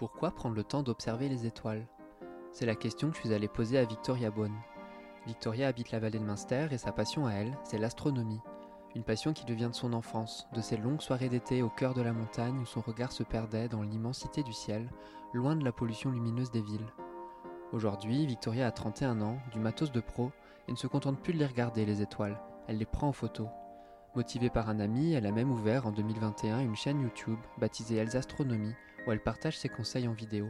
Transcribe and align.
Pourquoi 0.00 0.30
prendre 0.30 0.56
le 0.56 0.64
temps 0.64 0.82
d'observer 0.82 1.28
les 1.28 1.44
étoiles? 1.44 1.86
C'est 2.52 2.64
la 2.64 2.74
question 2.74 3.10
que 3.10 3.16
je 3.16 3.20
suis 3.20 3.34
allé 3.34 3.48
poser 3.48 3.76
à 3.76 3.84
Victoria 3.84 4.30
Bonne. 4.30 4.56
Victoria 5.26 5.68
habite 5.68 5.90
la 5.90 5.98
vallée 5.98 6.18
de 6.18 6.24
Münster 6.24 6.68
et 6.70 6.78
sa 6.78 6.90
passion 6.90 7.26
à 7.26 7.32
elle, 7.34 7.58
c'est 7.64 7.76
l'astronomie. 7.76 8.40
Une 8.94 9.04
passion 9.04 9.34
qui 9.34 9.44
devient 9.44 9.68
de 9.70 9.76
son 9.76 9.92
enfance, 9.92 10.48
de 10.54 10.62
ses 10.62 10.78
longues 10.78 11.02
soirées 11.02 11.28
d'été 11.28 11.60
au 11.60 11.68
cœur 11.68 11.92
de 11.92 12.00
la 12.00 12.14
montagne 12.14 12.58
où 12.60 12.64
son 12.64 12.80
regard 12.80 13.12
se 13.12 13.24
perdait 13.24 13.68
dans 13.68 13.82
l'immensité 13.82 14.42
du 14.42 14.54
ciel, 14.54 14.88
loin 15.34 15.54
de 15.54 15.66
la 15.66 15.72
pollution 15.72 16.10
lumineuse 16.10 16.50
des 16.50 16.62
villes. 16.62 16.94
Aujourd'hui, 17.74 18.24
Victoria 18.24 18.68
a 18.68 18.72
31 18.72 19.20
ans, 19.20 19.36
du 19.52 19.58
matos 19.58 19.92
de 19.92 20.00
pro, 20.00 20.32
et 20.66 20.72
ne 20.72 20.78
se 20.78 20.86
contente 20.86 21.20
plus 21.20 21.34
de 21.34 21.38
les 21.40 21.46
regarder, 21.46 21.84
les 21.84 22.00
étoiles, 22.00 22.40
elle 22.68 22.78
les 22.78 22.86
prend 22.86 23.08
en 23.08 23.12
photo. 23.12 23.48
Motivée 24.16 24.50
par 24.50 24.68
un 24.68 24.80
ami, 24.80 25.12
elle 25.12 25.24
a 25.24 25.30
même 25.30 25.52
ouvert 25.52 25.86
en 25.86 25.92
2021 25.92 26.58
une 26.58 26.74
chaîne 26.74 27.00
YouTube 27.00 27.38
baptisée 27.58 27.94
Elsa 27.94 28.18
Astronomie, 28.18 28.74
où 29.06 29.12
elle 29.12 29.22
partage 29.22 29.56
ses 29.56 29.68
conseils 29.68 30.08
en 30.08 30.12
vidéo. 30.12 30.48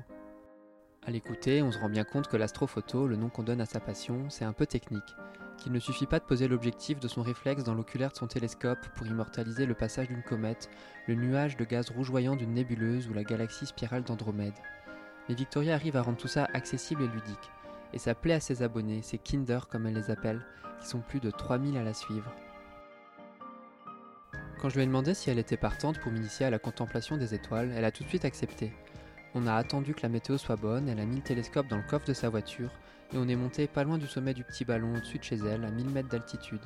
À 1.06 1.10
l'écouter, 1.10 1.62
on 1.62 1.70
se 1.70 1.78
rend 1.78 1.91
bien 1.91 2.04
compte 2.04 2.27
que 2.27 2.38
l'astrophoto, 2.38 3.06
le 3.06 3.16
nom 3.16 3.28
qu'on 3.28 3.42
donne 3.42 3.60
à 3.60 3.66
sa 3.66 3.78
passion, 3.78 4.30
c'est 4.30 4.46
un 4.46 4.54
peu 4.54 4.65
technique, 4.65 5.15
qu'il 5.59 5.73
ne 5.73 5.78
suffit 5.78 6.06
pas 6.06 6.20
de 6.20 6.24
poser 6.24 6.48
l'objectif 6.48 7.01
de 7.01 7.09
son 7.09 7.20
réflexe 7.20 7.62
dans 7.62 7.74
l'oculaire 7.74 8.12
de 8.12 8.16
son 8.16 8.27
télescope 8.27 8.88
pour 8.95 9.06
immortaliser 9.06 9.66
le 9.66 9.74
passage 9.74 10.09
d'une 10.09 10.23
comète, 10.23 10.70
le 11.06 11.15
nuage 11.15 11.59
de 11.59 11.65
gaz 11.65 11.90
rougeoyant 11.90 12.37
d'une 12.37 12.54
nébuleuse 12.54 13.09
ou 13.09 13.12
la 13.12 13.24
galaxie 13.24 13.66
spirale 13.66 14.04
d'Andromède. 14.04 14.59
Mais 15.29 15.34
Victoria 15.34 15.74
arrive 15.74 15.98
à 15.98 16.02
rendre 16.02 16.16
tout 16.16 16.29
ça 16.29 16.48
accessible 16.54 17.02
et 17.02 17.09
ludique, 17.09 17.51
et 17.92 17.98
ça 17.98 18.15
plaît 18.15 18.34
à 18.34 18.40
ses 18.40 18.62
abonnés, 18.62 19.02
ses 19.02 19.18
Kinder 19.18 19.60
comme 19.68 19.87
elle 19.87 19.95
les 19.95 20.10
appelle, 20.10 20.46
qui 20.80 20.88
sont 20.88 21.01
plus 21.01 21.20
de 21.20 21.30
3000 21.30 21.77
à 21.77 21.82
la 21.82 21.92
suivre. 21.92 22.32
Quand 24.60 24.69
je 24.69 24.74
lui 24.74 24.82
ai 24.82 24.87
demandé 24.87 25.14
si 25.14 25.30
elle 25.30 25.38
était 25.38 25.56
partante 25.56 25.98
pour 26.00 26.12
m'initier 26.12 26.45
à 26.45 26.50
la 26.50 26.59
contemplation 26.59 27.16
des 27.16 27.32
étoiles, 27.32 27.73
elle 27.74 27.87
a 27.87 27.91
tout 27.91 28.05
de 28.05 28.09
suite 28.10 28.27
accepté. 28.27 28.74
On 29.35 29.46
a 29.46 29.54
attendu 29.54 29.95
que 29.95 30.02
la 30.02 30.10
météo 30.10 30.37
soit 30.37 30.57
bonne, 30.57 30.87
elle 30.87 31.01
a 31.01 31.07
mis 31.07 31.16
le 31.16 31.23
télescope 31.23 31.66
dans 31.68 31.79
le 31.79 31.82
coffre 31.82 32.04
de 32.04 32.12
sa 32.12 32.29
voiture, 32.29 32.70
et 33.15 33.16
on 33.16 33.26
est 33.26 33.37
monté 33.37 33.66
pas 33.66 33.85
loin 33.85 33.96
du 33.96 34.07
sommet 34.07 34.35
du 34.35 34.45
petit 34.45 34.66
ballon 34.66 34.95
au-dessus 34.95 35.16
de 35.16 35.24
chez 35.24 35.37
elle, 35.37 35.65
à 35.65 35.70
1000 35.70 35.88
mètres 35.88 36.10
d'altitude. 36.10 36.60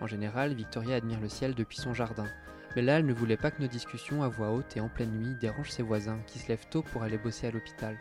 En 0.00 0.06
général, 0.06 0.54
Victoria 0.54 0.96
admire 0.96 1.20
le 1.20 1.28
ciel 1.28 1.54
depuis 1.54 1.76
son 1.76 1.92
jardin, 1.92 2.28
mais 2.74 2.80
là 2.80 2.98
elle 2.98 3.06
ne 3.06 3.12
voulait 3.12 3.36
pas 3.36 3.50
que 3.50 3.60
nos 3.60 3.68
discussions 3.68 4.22
à 4.22 4.28
voix 4.28 4.50
haute 4.50 4.78
et 4.78 4.80
en 4.80 4.88
pleine 4.88 5.12
nuit 5.12 5.34
dérangent 5.38 5.72
ses 5.72 5.82
voisins 5.82 6.20
qui 6.26 6.38
se 6.38 6.48
lèvent 6.48 6.68
tôt 6.70 6.82
pour 6.82 7.02
aller 7.02 7.18
bosser 7.18 7.48
à 7.48 7.50
l'hôpital. 7.50 7.98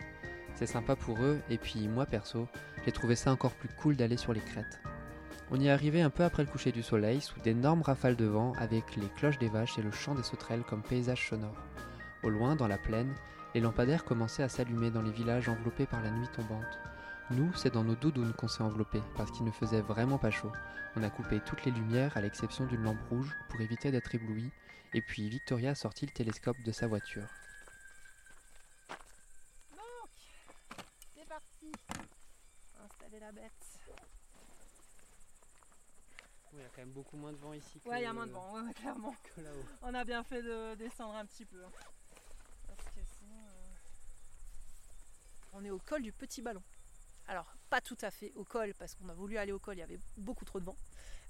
C'est 0.56 0.68
sympa 0.68 0.96
pour 0.96 1.22
eux, 1.22 1.42
et 1.50 1.58
puis 1.58 1.90
moi 1.90 2.06
perso, 2.06 2.48
j'ai 2.86 2.94
trouvé 2.94 3.16
ça 3.16 3.34
encore 3.34 3.56
plus 3.56 3.70
cool 3.82 3.98
d'aller 3.98 4.16
sur 4.16 4.32
les 4.32 4.40
crêtes. 4.40 4.80
On 5.50 5.58
y 5.58 5.68
est 5.68 5.72
arrivé 5.72 6.02
un 6.02 6.10
peu 6.10 6.26
après 6.26 6.44
le 6.44 6.52
coucher 6.52 6.74
du 6.74 6.84
soleil, 6.84 7.22
sous 7.22 7.40
d'énormes 7.40 7.82
rafales 7.82 8.18
de 8.18 8.26
vent, 8.26 8.52
avec 8.58 8.98
les 8.98 9.08
cloches 9.08 9.40
des 9.40 9.48
vaches 9.48 9.80
et 9.80 9.82
le 9.82 9.92
chant 9.92 10.14
des 10.14 10.24
sauterelles 10.24 10.64
comme 10.64 10.82
paysage 10.82 11.30
sonore. 11.30 11.56
Au 12.24 12.30
loin, 12.30 12.58
dans 12.58 12.68
la 12.68 12.78
plaine, 12.78 13.16
les 13.56 13.62
lampadaires 13.62 14.04
commençaient 14.04 14.44
à 14.44 14.50
s'allumer 14.50 14.92
dans 14.92 15.02
les 15.02 15.12
villages 15.12 15.48
enveloppés 15.48 15.86
par 15.86 16.04
la 16.04 16.12
nuit 16.12 16.28
tombante. 16.36 16.78
Nous, 17.32 17.54
c'est 17.54 17.74
dans 17.74 17.86
nos 17.86 17.96
doudounes 17.96 18.34
qu'on 18.34 18.50
s'est 18.50 18.62
enveloppés, 18.62 19.02
parce 19.16 19.32
qu'il 19.32 19.46
ne 19.46 19.52
faisait 19.52 19.80
vraiment 19.80 20.18
pas 20.18 20.32
chaud. 20.32 20.52
On 20.98 21.04
a 21.04 21.10
coupé 21.10 21.40
toutes 21.40 21.64
les 21.64 21.72
lumières, 21.72 22.18
à 22.18 22.22
l'exception 22.22 22.66
d'une 22.66 22.84
lampe 22.84 23.02
rouge, 23.10 23.34
pour 23.48 23.62
éviter 23.62 23.90
d'être 23.90 24.14
ébloui, 24.14 24.52
et 24.94 25.02
puis 25.02 25.30
Victoria 25.30 25.72
a 25.72 25.76
sorti 25.76 26.06
le 26.06 26.12
télescope 26.12 26.62
de 26.66 26.74
sa 26.74 26.88
voiture. 26.88 27.28
Donc, 29.72 30.10
c'est 31.16 31.28
parti. 31.28 31.72
Installer 32.84 33.20
la 33.22 33.32
bête. 33.32 33.52
Il 36.58 36.64
y 36.64 36.66
a 36.66 36.70
quand 36.70 36.82
même 36.82 36.92
beaucoup 36.92 37.18
moins 37.18 37.32
de 37.32 37.38
vent 37.38 37.54
ici 37.54 37.80
Ouais, 37.86 38.00
il 38.02 38.04
y 38.04 38.06
a 38.06 38.14
moins 38.14 38.28
de 38.28 38.32
vent, 38.32 38.54
ouais, 38.54 38.74
clairement. 38.74 39.14
que 39.36 39.42
là-haut. 39.42 39.66
On 39.82 39.94
a 39.94 40.04
bien 40.04 40.24
fait 40.24 40.42
de 40.42 40.76
descendre 40.76 41.16
un 41.16 41.26
petit 41.26 41.46
peu. 41.46 41.64
hein. 41.64 41.72
Parce 42.68 42.90
que 42.90 43.00
sinon. 43.20 43.36
euh, 43.36 43.76
On 45.54 45.64
est 45.66 45.72
au 45.72 45.80
col 45.80 46.02
du 46.02 46.12
petit 46.12 46.42
ballon. 46.42 46.64
Alors, 47.28 47.54
pas 47.70 47.82
tout 47.82 47.98
à 48.02 48.10
fait 48.12 48.32
au 48.36 48.44
col, 48.46 48.74
parce 48.76 48.96
qu'on 48.96 49.10
a 49.10 49.14
voulu 49.14 49.38
aller 49.38 49.52
au 49.52 49.60
col, 49.60 49.76
il 49.76 49.80
y 49.80 49.84
avait 49.84 50.00
beaucoup 50.18 50.46
trop 50.46 50.60
de 50.60 50.66
vent. 50.66 50.78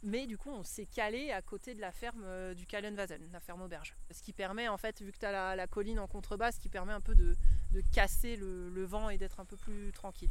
Mais 0.03 0.27
du 0.27 0.37
coup, 0.37 0.51
on 0.51 0.61
s'est 0.63 0.85
calé 0.85 1.31
à 1.31 1.41
côté 1.41 1.73
de 1.73 1.81
la 1.81 1.91
ferme 1.91 2.21
euh, 2.23 2.53
du 2.53 2.67
Kallenwazen, 2.67 3.31
la 3.31 3.39
ferme 3.39 3.63
auberge. 3.63 3.95
Ce 4.11 4.21
qui 4.21 4.31
permet, 4.31 4.67
en 4.67 4.77
fait, 4.77 5.01
vu 5.01 5.11
que 5.11 5.17
tu 5.17 5.25
as 5.25 5.31
la, 5.31 5.55
la 5.55 5.65
colline 5.65 5.99
en 5.99 6.07
contrebasse, 6.07 6.59
qui 6.59 6.69
permet 6.69 6.93
un 6.93 7.01
peu 7.01 7.15
de, 7.15 7.35
de 7.71 7.81
casser 7.93 8.35
le, 8.35 8.69
le 8.69 8.85
vent 8.85 9.09
et 9.09 9.17
d'être 9.17 9.39
un 9.39 9.45
peu 9.45 9.57
plus 9.57 9.91
tranquille. 9.91 10.29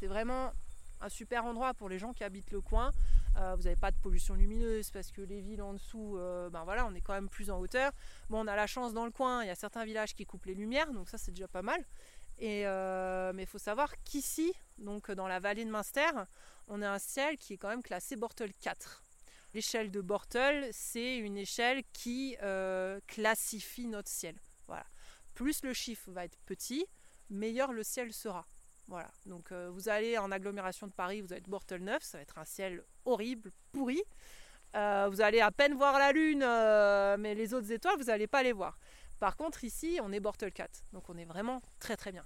C'est 0.00 0.06
vraiment 0.06 0.52
un 1.00 1.08
super 1.08 1.44
endroit 1.44 1.74
pour 1.74 1.88
les 1.88 1.98
gens 1.98 2.12
qui 2.12 2.24
habitent 2.24 2.50
le 2.50 2.60
coin. 2.60 2.92
Euh, 3.36 3.54
vous 3.56 3.64
n'avez 3.64 3.76
pas 3.76 3.90
de 3.90 3.96
pollution 3.96 4.34
lumineuse 4.34 4.90
parce 4.90 5.10
que 5.10 5.20
les 5.20 5.40
villes 5.40 5.62
en 5.62 5.74
dessous, 5.74 6.16
euh, 6.16 6.50
ben 6.50 6.64
voilà, 6.64 6.86
on 6.86 6.94
est 6.94 7.00
quand 7.00 7.14
même 7.14 7.28
plus 7.28 7.50
en 7.50 7.58
hauteur. 7.58 7.92
Bon, 8.30 8.44
on 8.44 8.46
a 8.46 8.56
la 8.56 8.66
chance 8.66 8.92
dans 8.92 9.04
le 9.04 9.10
coin, 9.10 9.42
il 9.42 9.48
y 9.48 9.50
a 9.50 9.54
certains 9.54 9.84
villages 9.84 10.14
qui 10.14 10.24
coupent 10.24 10.46
les 10.46 10.54
lumières, 10.54 10.92
donc 10.92 11.08
ça 11.08 11.18
c'est 11.18 11.32
déjà 11.32 11.48
pas 11.48 11.62
mal. 11.62 11.84
Et 12.38 12.66
euh, 12.66 13.32
mais 13.32 13.42
il 13.42 13.48
faut 13.48 13.58
savoir 13.58 13.92
qu'ici, 14.04 14.52
donc 14.78 15.10
dans 15.10 15.28
la 15.28 15.40
vallée 15.40 15.64
de 15.64 15.70
Münster, 15.70 16.10
on 16.68 16.82
a 16.82 16.90
un 16.90 16.98
ciel 16.98 17.36
qui 17.38 17.54
est 17.54 17.58
quand 17.58 17.68
même 17.68 17.82
classé 17.82 18.16
Bortel 18.16 18.52
4. 18.54 19.02
L'échelle 19.52 19.90
de 19.90 20.00
Bortel, 20.00 20.68
c'est 20.72 21.16
une 21.18 21.36
échelle 21.36 21.82
qui 21.92 22.36
classifie 23.06 23.86
notre 23.86 24.08
ciel. 24.08 24.36
Voilà. 24.66 24.84
Plus 25.34 25.62
le 25.62 25.72
chiffre 25.72 26.10
va 26.10 26.24
être 26.24 26.38
petit, 26.46 26.86
meilleur 27.30 27.72
le 27.72 27.82
ciel 27.82 28.12
sera. 28.12 28.46
Voilà. 28.88 29.10
Donc 29.26 29.52
euh, 29.52 29.70
vous 29.70 29.88
allez 29.88 30.18
en 30.18 30.30
agglomération 30.30 30.86
de 30.86 30.92
Paris, 30.92 31.20
vous 31.20 31.32
êtes 31.32 31.48
Bortel 31.48 31.82
9, 31.82 32.02
ça 32.02 32.18
va 32.18 32.22
être 32.22 32.38
un 32.38 32.44
ciel 32.44 32.84
horrible, 33.04 33.50
pourri. 33.72 34.02
Euh, 34.76 35.08
vous 35.10 35.20
allez 35.20 35.40
à 35.40 35.50
peine 35.50 35.74
voir 35.74 35.98
la 35.98 36.12
lune, 36.12 36.42
euh, 36.42 37.16
mais 37.18 37.34
les 37.34 37.54
autres 37.54 37.70
étoiles, 37.70 37.96
vous 37.96 38.04
n'allez 38.04 38.26
pas 38.26 38.42
les 38.42 38.52
voir. 38.52 38.78
Par 39.20 39.36
contre, 39.36 39.64
ici, 39.64 40.00
on 40.02 40.12
est 40.12 40.20
Bortel 40.20 40.52
4, 40.52 40.84
donc 40.92 41.08
on 41.08 41.16
est 41.16 41.24
vraiment 41.24 41.62
très 41.78 41.96
très 41.96 42.12
bien. 42.12 42.24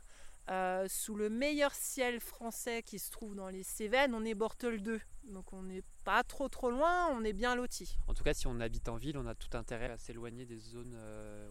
Sous 0.89 1.15
le 1.15 1.29
meilleur 1.29 1.75
ciel 1.75 2.21
français 2.21 2.83
qui 2.83 2.99
se 2.99 3.11
trouve 3.11 3.35
dans 3.35 3.49
les 3.49 3.63
Cévennes, 3.63 4.15
on 4.15 4.25
est 4.25 4.35
Bortel 4.35 4.83
2. 4.83 4.99
Donc 5.25 5.53
on 5.53 5.63
n'est 5.63 5.83
pas 6.05 6.25
trop 6.25 6.49
trop 6.49 6.71
loin, 6.71 7.07
on 7.13 7.23
est 7.23 7.35
bien 7.35 7.55
loti. 7.55 7.99
En 8.07 8.15
tout 8.15 8.25
cas, 8.25 8.33
si 8.33 8.47
on 8.47 8.59
habite 8.59 8.89
en 8.89 8.97
ville, 8.97 9.19
on 9.19 9.27
a 9.27 9.35
tout 9.35 9.55
intérêt 9.55 9.91
à 9.91 9.99
s'éloigner 9.99 10.47
des 10.47 10.59
zones 10.59 10.97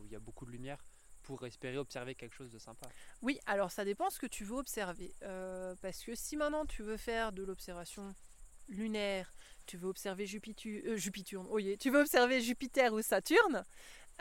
où 0.01 0.05
il 0.07 0.11
y 0.11 0.15
a 0.15 0.19
beaucoup 0.19 0.47
de 0.47 0.51
lumière 0.51 0.83
pour 1.27 1.45
espérer 1.45 1.77
observer 1.77 2.15
quelque 2.15 2.33
chose 2.33 2.49
de 2.51 2.57
sympa. 2.57 2.87
Oui, 3.21 3.37
alors 3.45 3.69
ça 3.69 3.83
dépend 3.83 4.09
ce 4.09 4.17
que 4.17 4.27
tu 4.27 4.45
veux 4.45 4.55
observer. 4.55 5.13
Euh, 5.23 5.75
parce 5.81 6.01
que 6.01 6.15
si 6.15 6.37
maintenant 6.37 6.65
tu 6.65 6.83
veux 6.83 6.95
faire 6.95 7.33
de 7.33 7.43
l'observation 7.43 8.15
lunaire, 8.69 9.33
tu 9.65 9.75
veux 9.75 9.89
observer 9.89 10.25
Jupiter, 10.25 10.81
euh, 10.85 10.95
Jupiter, 10.95 11.43
oh 11.51 11.59
yeah, 11.59 11.75
tu 11.75 11.89
veux 11.89 11.99
observer 11.99 12.39
Jupiter 12.39 12.93
ou 12.93 13.01
Saturne, 13.01 13.65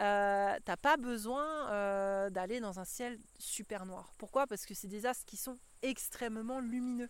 euh, 0.00 0.58
t'as 0.64 0.76
pas 0.76 0.96
besoin 0.96 1.70
euh, 1.70 2.28
d'aller 2.28 2.58
dans 2.58 2.80
un 2.80 2.84
ciel 2.84 3.20
super 3.38 3.86
noir. 3.86 4.12
Pourquoi? 4.18 4.48
Parce 4.48 4.66
que 4.66 4.74
c'est 4.74 4.88
des 4.88 5.06
astres 5.06 5.26
qui 5.26 5.36
sont 5.36 5.56
extrêmement 5.82 6.58
lumineux. 6.58 7.08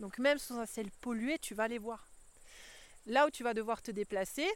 Donc 0.00 0.18
même 0.18 0.38
sous 0.38 0.58
un 0.58 0.66
ciel 0.66 0.90
pollué, 1.00 1.38
tu 1.38 1.54
vas 1.54 1.68
les 1.68 1.78
voir. 1.78 2.10
Là 3.06 3.28
où 3.28 3.30
tu 3.30 3.44
vas 3.44 3.54
devoir 3.54 3.80
te 3.80 3.92
déplacer, 3.92 4.48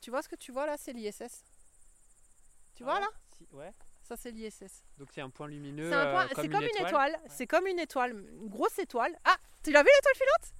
tu 0.00 0.10
vois 0.10 0.22
ce 0.22 0.28
que 0.28 0.34
tu 0.34 0.50
vois 0.50 0.66
là, 0.66 0.76
c'est 0.76 0.92
l'ISS. 0.92 1.44
Tu 2.74 2.82
vois 2.82 2.98
là? 2.98 3.08
Ouais. 3.52 3.72
Ça 4.08 4.16
c'est 4.16 4.30
l'ISS. 4.30 4.84
Donc 4.96 5.08
c'est 5.12 5.20
un 5.20 5.28
point 5.28 5.46
lumineux. 5.48 5.90
C'est 5.90 5.94
un 5.96 6.10
point- 6.10 6.24
euh, 6.24 6.28
comme, 6.34 6.62
une 6.62 6.86
étoile. 6.86 7.12
Ouais. 7.12 7.28
C'est 7.28 7.46
comme 7.46 7.66
une 7.66 7.78
étoile, 7.78 8.12
une 8.40 8.48
grosse 8.48 8.78
étoile. 8.78 9.14
Ah, 9.24 9.36
tu 9.62 9.70
l'as 9.70 9.82
vu 9.82 9.88
l'étoile 9.94 10.14
filante? 10.14 10.54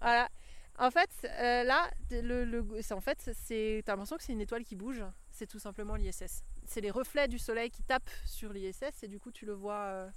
Voilà. 0.00 0.28
En 0.78 0.92
fait, 0.92 1.10
euh, 1.24 1.64
là, 1.64 1.90
le, 2.12 2.44
le- 2.44 2.64
c'est 2.82 2.94
en 2.94 3.00
fait, 3.00 3.30
c'est, 3.34 3.82
t'as 3.84 3.92
l'impression 3.94 4.16
que 4.16 4.22
c'est 4.22 4.32
une 4.32 4.40
étoile 4.40 4.62
qui 4.62 4.76
bouge. 4.76 5.02
C'est 5.32 5.46
tout 5.48 5.58
simplement 5.58 5.96
l'ISS. 5.96 6.44
C'est 6.66 6.80
les 6.80 6.92
reflets 6.92 7.26
du 7.26 7.38
soleil 7.40 7.68
qui 7.70 7.82
tapent 7.82 8.10
sur 8.24 8.52
l'ISS 8.52 9.02
et 9.02 9.08
du 9.08 9.18
coup 9.18 9.32
tu 9.32 9.44
le 9.44 9.54
vois 9.54 9.80
euh, 9.80 10.08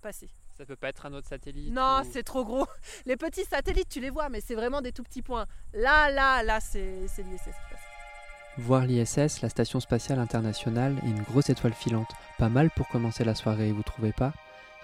passer. 0.00 0.28
Ça 0.56 0.66
peut 0.66 0.74
pas 0.74 0.88
être 0.88 1.06
un 1.06 1.12
autre 1.12 1.28
satellite. 1.28 1.72
Non, 1.72 2.00
ou- 2.00 2.10
c'est 2.12 2.24
trop 2.24 2.44
gros. 2.44 2.66
Les 3.06 3.16
petits 3.16 3.44
satellites, 3.44 3.88
tu 3.88 4.00
les 4.00 4.10
vois, 4.10 4.28
mais 4.28 4.40
c'est 4.40 4.56
vraiment 4.56 4.80
des 4.80 4.90
tout 4.90 5.04
petits 5.04 5.22
points. 5.22 5.46
Là, 5.72 6.10
là, 6.10 6.42
là, 6.42 6.58
c'est, 6.58 7.06
l'ISS. 7.18 7.54
Voir 8.58 8.86
l'ISS, 8.86 9.40
la 9.40 9.48
station 9.48 9.78
spatiale 9.78 10.18
internationale, 10.18 10.96
et 11.04 11.06
une 11.06 11.22
grosse 11.22 11.48
étoile 11.48 11.72
filante. 11.74 12.10
Pas 12.38 12.48
mal 12.48 12.70
pour 12.70 12.88
commencer 12.88 13.22
la 13.22 13.36
soirée, 13.36 13.70
vous 13.70 13.84
trouvez 13.84 14.12
pas? 14.12 14.32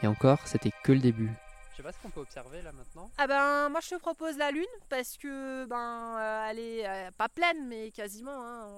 Et 0.02 0.06
encore, 0.06 0.38
c'était 0.46 0.70
que 0.84 0.92
le 0.92 1.00
début. 1.00 1.30
Je 1.72 1.78
sais 1.78 1.82
pas 1.82 1.90
ce 1.90 1.98
qu'on 2.00 2.10
peut 2.10 2.20
observer 2.20 2.62
là 2.62 2.70
maintenant. 2.70 3.10
Ah 3.18 3.26
ben 3.26 3.68
moi 3.70 3.80
je 3.80 3.90
te 3.90 3.94
propose 3.96 4.36
la 4.36 4.52
lune 4.52 4.64
parce 4.88 5.16
que 5.16 5.64
ben 5.66 6.16
euh, 6.16 6.48
elle 6.48 6.58
est 6.60 6.88
euh, 6.88 7.10
pas 7.18 7.28
pleine 7.28 7.66
mais 7.66 7.90
quasiment 7.90 8.30
hein, 8.30 8.68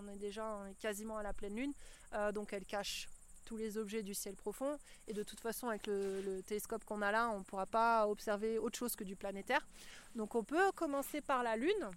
on, 0.00 0.08
est 0.08 0.16
déjà 0.16 0.46
on 0.62 0.66
est 0.66 0.74
quasiment 0.78 1.18
à 1.18 1.22
la 1.22 1.34
pleine 1.34 1.54
lune 1.54 1.74
Euh, 2.14 2.32
donc 2.32 2.54
elle 2.54 2.64
cache 2.64 3.06
tous 3.44 3.58
les 3.58 3.76
objets 3.76 4.02
du 4.02 4.14
ciel 4.14 4.34
profond 4.34 4.78
et 5.08 5.12
de 5.12 5.22
toute 5.22 5.40
façon 5.40 5.68
avec 5.68 5.86
le, 5.86 6.22
le 6.22 6.42
télescope 6.42 6.86
qu'on 6.86 7.02
a 7.02 7.12
là 7.12 7.28
on 7.28 7.42
pourra 7.42 7.66
pas 7.66 8.08
observer 8.08 8.56
autre 8.56 8.78
chose 8.78 8.96
que 8.96 9.04
du 9.04 9.14
planétaire 9.14 9.68
donc 10.14 10.34
on 10.34 10.42
peut 10.42 10.72
commencer 10.74 11.20
par 11.20 11.42
la 11.42 11.54
lune 11.56 11.90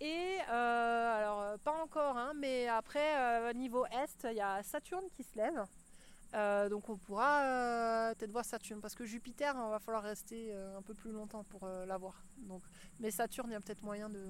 et 0.00 0.38
euh, 0.50 1.16
alors 1.16 1.40
euh, 1.40 1.56
pas 1.58 1.72
encore 1.72 2.16
hein, 2.18 2.32
mais 2.36 2.68
après 2.68 3.16
euh, 3.18 3.52
niveau 3.54 3.86
est 3.86 4.26
il 4.30 4.36
y 4.36 4.40
a 4.40 4.62
Saturne 4.62 5.08
qui 5.14 5.22
se 5.22 5.36
lève 5.36 5.64
Euh, 6.34 6.68
donc 6.68 6.88
on 6.90 6.98
pourra 6.98 8.12
peut-être 8.14 8.32
voir 8.32 8.44
Saturne 8.44 8.80
parce 8.80 8.96
que 8.96 9.06
Jupiter, 9.06 9.54
on 9.56 9.70
va 9.70 9.78
falloir 9.78 10.02
rester 10.02 10.52
un 10.78 10.82
peu 10.82 10.92
plus 10.92 11.12
longtemps 11.12 11.44
pour 11.44 11.62
la 11.86 11.96
voir. 11.96 12.16
Donc, 12.36 12.62
mais 13.00 13.10
Saturne, 13.12 13.48
il 13.50 13.52
y 13.52 13.56
a 13.56 13.60
peut-être 13.60 13.84
moyen 13.84 14.10
de, 14.10 14.24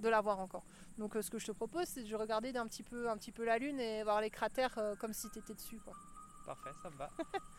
de 0.00 0.08
la 0.08 0.20
voir 0.20 0.38
encore. 0.40 0.64
Donc 0.98 1.14
ce 1.14 1.30
que 1.30 1.38
je 1.38 1.46
te 1.46 1.52
propose, 1.52 1.86
c'est 1.86 2.02
de 2.02 2.16
regarder 2.16 2.52
d'un 2.52 2.66
petit 2.66 2.82
peu, 2.82 3.08
un 3.08 3.16
petit 3.16 3.32
peu 3.32 3.44
la 3.44 3.58
Lune 3.58 3.80
et 3.80 4.02
voir 4.02 4.20
les 4.20 4.30
cratères 4.30 4.76
comme 5.00 5.14
si 5.14 5.30
tu 5.30 5.38
étais 5.38 5.54
dessus. 5.54 5.80
Quoi. 5.84 5.94
Parfait, 6.44 6.74
ça 6.82 6.90
me 6.90 6.96
va. 6.96 7.10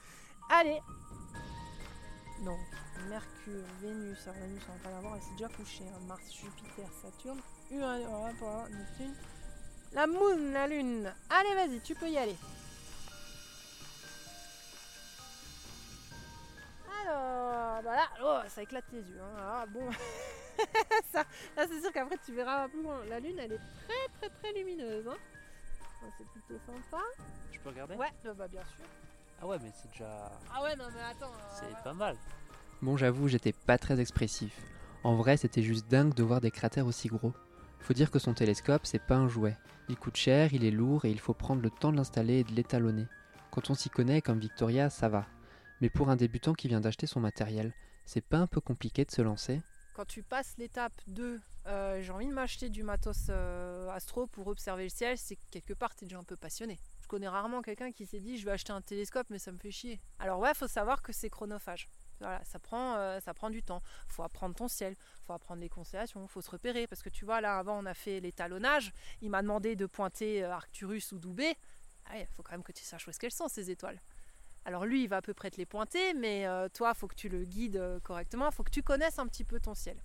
Allez 0.60 0.82
Donc 2.44 2.60
Mercure, 3.10 3.66
Vénus, 3.82 4.28
alors 4.28 4.40
Vénus 4.42 4.64
on 4.70 4.74
va 4.74 4.80
pas 4.84 4.92
la 4.92 5.02
voir, 5.02 5.16
elle 5.16 5.22
s'est 5.22 5.32
déjà 5.32 5.50
couchée. 5.50 5.86
Hein. 5.88 6.00
Mars, 6.08 6.22
Jupiter, 6.32 6.88
Saturne, 7.02 7.40
Uranus, 7.72 8.36
Neptune. 8.70 9.16
La 9.94 10.06
Moon, 10.06 10.52
la 10.52 10.68
Lune. 10.68 11.14
Allez, 11.30 11.54
vas-y, 11.56 11.80
tu 11.82 11.96
peux 11.96 12.10
y 12.10 12.18
aller. 12.18 12.36
Alors, 17.02 17.82
voilà, 17.82 18.08
oh, 18.22 18.40
ça 18.50 18.62
éclate 18.62 18.86
tes 18.92 18.98
yeux. 18.98 19.22
Hein. 19.22 19.36
Ah, 19.40 19.66
bon, 19.68 19.90
ça, 21.12 21.24
là 21.56 21.66
c'est 21.68 21.82
sûr 21.82 21.92
qu'après 21.92 22.18
tu 22.26 22.34
verras 22.34 22.68
plus 22.68 22.84
loin. 22.84 23.04
La 23.06 23.20
Lune, 23.20 23.40
elle 23.40 23.54
est 23.54 23.62
très 23.88 24.08
très 24.20 24.30
très 24.30 24.54
lumineuse. 24.54 25.08
Hein. 25.08 25.18
c'est 26.18 26.28
plutôt 26.28 26.60
sympa. 26.66 27.04
Je 27.52 27.60
peux 27.60 27.70
regarder? 27.70 27.96
Ouais, 27.96 28.12
bah, 28.24 28.48
bien 28.48 28.64
sûr. 28.64 28.86
Ah 29.42 29.48
ouais, 29.48 29.58
mais 29.62 29.72
c'est 29.74 29.90
déjà. 29.92 30.32
Ah 30.54 30.64
ouais, 30.64 30.76
non, 30.76 30.86
mais 30.94 31.02
attends. 31.02 31.32
Euh, 31.32 31.60
c'est 31.60 31.84
pas 31.84 31.94
mal. 31.94 32.16
Bon, 32.82 32.98
j'avoue, 32.98 33.28
j'étais 33.28 33.54
pas 33.54 33.78
très 33.78 34.00
expressif. 34.00 34.54
En 35.04 35.16
vrai, 35.16 35.38
c'était 35.38 35.62
juste 35.62 35.88
dingue 35.90 36.14
de 36.14 36.24
voir 36.24 36.42
des 36.42 36.52
cratères 36.52 36.86
aussi 36.86 37.08
gros. 37.08 37.34
Faut 37.80 37.94
dire 37.94 38.12
que 38.12 38.20
son 38.20 38.34
télescope, 38.34 38.86
c'est 38.86 39.00
pas 39.02 39.16
un 39.16 39.28
jouet. 39.28 39.56
Il 39.90 39.96
coûte 39.96 40.18
cher, 40.18 40.54
il 40.54 40.66
est 40.66 40.72
lourd 40.72 41.06
et 41.06 41.12
il 41.12 41.20
faut 41.20 41.34
prendre 41.34 41.62
le 41.62 41.70
temps 41.70 41.92
de 41.92 41.98
l'installer 41.98 42.40
et 42.40 42.44
de 42.44 42.52
l'étalonner. 42.52 43.08
Quand 43.52 43.70
on 43.70 43.76
s'y 43.76 43.90
connaît 43.90 44.22
comme 44.22 44.40
Victoria, 44.40 44.90
ça 44.90 45.08
va. 45.08 45.26
Mais 45.82 45.90
pour 45.90 46.10
un 46.10 46.16
débutant 46.16 46.54
qui 46.54 46.68
vient 46.68 46.82
d'acheter 46.82 47.08
son 47.08 47.20
matériel, 47.20 47.74
c'est 48.06 48.22
pas 48.22 48.38
un 48.38 48.48
peu 48.48 48.60
compliqué 48.60 49.06
de 49.06 49.12
se 49.12 49.22
lancer? 49.22 49.62
Quand 49.94 50.06
tu 50.06 50.24
passes 50.24 50.56
l'étape 50.58 50.94
2, 51.08 51.40
euh, 51.68 52.02
j'ai 52.02 52.12
envie 52.12 52.28
de 52.28 52.34
m'acheter 52.34 52.70
du 52.70 52.84
matos 52.84 53.28
euh, 53.30 53.90
astro 53.90 54.28
pour 54.28 54.48
observer 54.48 54.84
le 54.84 54.90
ciel, 54.90 55.18
c'est 55.18 55.36
que 55.36 55.42
quelque 55.52 55.74
part 55.74 55.96
tu 55.96 56.06
es 56.06 56.08
déjà 56.08 56.20
un 56.20 56.24
peu 56.24 56.36
passionné. 56.36 56.80
Je 57.08 57.10
connais 57.10 57.30
rarement 57.30 57.62
quelqu'un 57.62 57.94
qui 57.94 58.06
s'est 58.06 58.20
dit 58.20 58.38
je 58.38 58.44
vais 58.44 58.52
acheter 58.52 58.74
un 58.74 58.82
télescope 58.82 59.28
mais 59.30 59.40
ça 59.40 59.54
me 59.54 59.58
fait 59.58 59.72
chier. 59.72 60.02
Alors 60.20 60.40
ouais, 60.40 60.54
faut 60.54 60.68
savoir 60.68 61.02
que 61.02 61.14
c'est 61.14 61.30
chronophage. 61.30 61.88
Voilà, 62.20 62.44
ça 62.44 62.60
prend, 62.60 62.96
euh, 62.98 63.22
ça 63.22 63.34
prend 63.34 63.50
du 63.50 63.64
temps. 63.64 63.82
faut 64.10 64.24
apprendre 64.24 64.54
ton 64.56 64.68
ciel, 64.68 64.94
faut 65.26 65.32
apprendre 65.32 65.62
les 65.62 65.70
constellations, 65.70 66.28
faut 66.28 66.42
se 66.42 66.52
repérer. 66.52 66.86
Parce 66.86 67.02
que 67.02 67.08
tu 67.08 67.24
vois, 67.24 67.40
là, 67.40 67.60
avant, 67.60 67.80
on 67.82 67.86
a 67.86 67.94
fait 67.94 68.20
l'étalonnage. 68.20 68.92
Il 69.22 69.30
m'a 69.30 69.42
demandé 69.42 69.78
de 69.78 69.86
pointer 69.86 70.44
Arcturus 70.44 71.14
ou 71.14 71.18
Doubé. 71.18 71.56
Il 72.14 72.28
faut 72.36 72.44
quand 72.44 72.52
même 72.52 72.64
que 72.64 72.74
tu 72.74 72.84
saches 72.84 73.08
où 73.08 73.10
est-ce 73.10 73.20
qu'elles 73.20 73.32
sont, 73.32 73.48
ces 73.48 73.72
étoiles. 73.72 74.02
Alors 74.66 74.86
lui, 74.86 75.04
il 75.04 75.08
va 75.08 75.18
à 75.18 75.22
peu 75.22 75.34
près 75.34 75.50
te 75.50 75.56
les 75.56 75.66
pointer, 75.66 76.14
mais 76.14 76.46
euh, 76.46 76.68
toi, 76.68 76.94
faut 76.94 77.08
que 77.08 77.16
tu 77.16 77.30
le 77.30 77.46
guides 77.46 77.78
euh, 77.78 78.02
correctement, 78.02 78.52
faut 78.52 78.64
que 78.64 78.70
tu 78.70 78.84
connaisses 78.84 79.18
un 79.18 79.28
petit 79.28 79.46
peu 79.46 79.62
ton 79.62 79.74
ciel. 79.74 79.98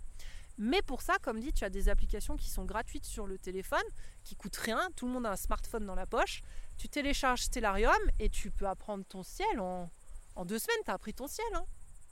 Mais 0.59 0.83
pour 0.83 1.03
ça, 1.03 1.19
comme 1.19 1.41
dit, 1.41 1.53
tu 1.53 1.65
as 1.65 1.71
des 1.71 1.89
applications 1.89 2.37
qui 2.37 2.51
sont 2.51 2.65
gratuites 2.65 3.05
sur 3.05 3.27
le 3.27 3.39
téléphone, 3.39 3.83
qui 4.23 4.37
coûtent 4.37 4.57
rien. 4.57 4.89
Tout 4.97 5.07
le 5.07 5.13
monde 5.13 5.27
a 5.27 5.31
un 5.31 5.37
smartphone 5.37 5.87
dans 5.87 5.95
la 5.95 6.07
poche. 6.07 6.43
Tu 6.77 6.89
télécharges 6.89 7.43
Stellarium 7.43 8.01
et 8.19 8.29
tu 8.29 8.51
peux 8.51 8.67
apprendre 8.67 9.05
ton 9.05 9.23
ciel 9.23 9.61
en, 9.61 9.91
deux 10.45 10.59
semaines. 10.59 10.83
Tu 10.85 10.91
as 10.91 10.95
appris 10.95 11.15
ton 11.15 11.27
ciel. 11.27 11.47
Hein. 11.55 11.65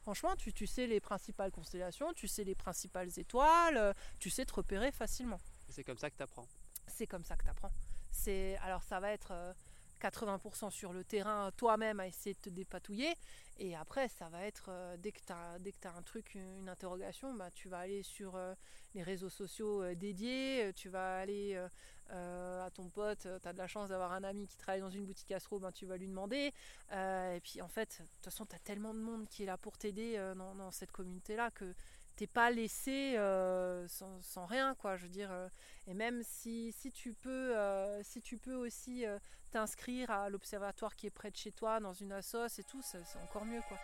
Franchement, 0.03 0.35
tu, 0.37 0.53
tu, 0.53 0.67
sais 0.67 0.87
les 0.87 1.01
principales 1.01 1.51
constellations, 1.51 2.13
tu 2.15 2.27
sais 2.27 2.45
les 2.45 2.55
principales 2.55 3.11
étoiles, 3.19 3.77
euh, 3.77 3.93
tu 4.19 4.31
sais 4.31 4.47
te 4.47 4.55
repérer 4.55 4.93
facilement. 4.93 5.41
C'est 5.69 5.85
comme 5.85 5.99
ça 5.99 6.11
que 6.11 6.17
tu 6.17 6.23
apprends. 6.23 6.47
C'est 6.87 7.07
comme 7.07 7.25
ça 7.25 7.37
que 7.37 7.45
tu 7.45 7.51
apprends. 7.51 7.73
Alors 8.63 8.83
ça 8.83 9.01
va 9.01 9.13
être 9.13 9.33
80% 10.00 10.70
sur 10.70 10.93
le 10.93 11.05
terrain 11.05 11.50
toi-même 11.56 12.00
à 12.00 12.06
essayer 12.06 12.35
de 12.35 12.41
te 12.41 12.50
dépatouiller. 12.50 13.14
Et 13.58 13.76
après, 13.76 14.08
ça 14.08 14.31
va 14.31 14.47
être, 14.47 14.70
euh, 14.70 14.97
dès 14.97 15.12
que 15.12 15.20
tu 15.20 15.32
as, 15.32 15.94
un 15.94 16.02
truc, 16.02 16.35
une, 16.35 16.69
interrogation, 16.69 17.35
bah, 17.35 17.50
tu 17.55 17.69
vas 17.69 17.81
aller 17.81 18.02
sur 18.02 18.35
euh, 18.35 18.55
les 18.94 19.02
réseaux 19.02 19.29
sociaux 19.29 19.82
euh, 19.82 19.94
dédiés, 19.94 20.73
tu 20.75 20.88
vas 20.88 21.19
aller 21.19 21.61
à 22.08 22.69
ton 22.75 22.88
pote, 22.88 23.20
tu 23.20 23.49
as 23.49 23.52
de 23.52 23.58
la 23.58 23.69
chance 23.69 23.91
d'avoir 23.91 24.12
un 24.12 24.25
ami 24.25 24.49
qui 24.49 24.56
travaille 24.56 24.81
dans 24.81 24.91
une 24.91 25.05
boutique 25.05 25.31
astro, 25.31 25.61
ben, 25.61 25.70
tu 25.70 25.87
vas 25.87 25.97
lui 25.97 26.08
demander. 26.08 26.53
et 26.91 27.41
puis 27.41 27.62
en 27.62 27.69
fait, 27.69 27.99
de 28.00 28.06
toute 28.17 28.25
façon, 28.25 28.46
tu 28.46 28.56
as 28.56 28.58
tellement 28.58 28.94
de 28.94 28.99
monde 28.99 29.29
qui 29.29 29.44
est 29.44 29.46
là 29.46 29.56
pour 29.56 29.79
t'aider 29.79 30.19
dans, 30.37 30.73
cette 30.73 30.91
communauté-là 30.91 31.53
que 31.53 31.73
pas 32.26 32.50
laissé 32.50 33.14
sans, 33.88 34.20
sans, 34.22 34.46
rien, 34.46 34.75
quoi. 34.75 34.96
Je 34.96 35.05
veux 35.05 35.08
dire, 35.11 35.31
et 35.87 35.94
même 35.94 36.22
si, 36.22 36.72
si, 36.72 36.93
tu 36.93 37.14
peux, 37.14 37.55
si 38.02 38.20
tu 38.20 38.37
peux 38.37 38.55
aussi 38.55 39.05
t'inscrire 39.50 40.11
à 40.11 40.28
l'observatoire 40.28 40.94
qui 40.94 41.06
est 41.06 41.11
près 41.11 41.31
de 41.31 41.37
chez 41.37 41.52
toi, 41.52 41.81
dans 41.81 41.93
une 41.93 42.12
assoce 42.12 42.58
et 42.58 42.64
tout, 42.64 42.81
c'est 42.82 42.99
encore 43.22 43.44
mieux 43.44 43.62
quoi. 43.69 43.78